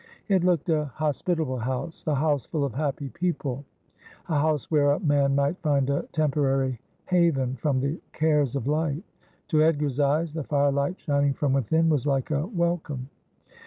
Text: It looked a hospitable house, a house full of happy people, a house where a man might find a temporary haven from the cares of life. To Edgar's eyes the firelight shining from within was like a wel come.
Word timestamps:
It 0.29 0.43
looked 0.43 0.67
a 0.69 0.85
hospitable 0.85 1.59
house, 1.59 2.03
a 2.07 2.15
house 2.15 2.47
full 2.47 2.63
of 2.65 2.73
happy 2.73 3.09
people, 3.09 3.65
a 4.29 4.39
house 4.39 4.71
where 4.71 4.93
a 4.93 4.99
man 4.99 5.35
might 5.35 5.59
find 5.61 5.91
a 5.91 6.01
temporary 6.11 6.79
haven 7.05 7.55
from 7.57 7.79
the 7.81 8.01
cares 8.11 8.55
of 8.55 8.65
life. 8.65 9.03
To 9.49 9.61
Edgar's 9.61 9.99
eyes 9.99 10.33
the 10.33 10.43
firelight 10.43 10.99
shining 10.99 11.35
from 11.35 11.53
within 11.53 11.87
was 11.87 12.07
like 12.07 12.31
a 12.31 12.47
wel 12.47 12.77
come. 12.77 13.09